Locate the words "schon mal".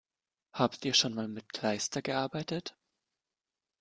0.95-1.27